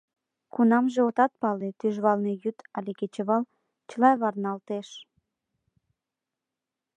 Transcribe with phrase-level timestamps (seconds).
[0.53, 3.43] Кунамже отат пале, тӱжвалне йӱд але кечывал—
[3.89, 4.87] чыла варналтеш.